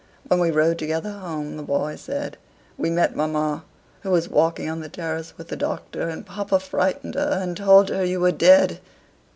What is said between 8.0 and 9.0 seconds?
you were dead